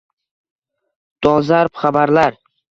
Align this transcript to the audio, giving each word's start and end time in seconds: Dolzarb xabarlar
Dolzarb 1.29 1.85
xabarlar 1.85 2.35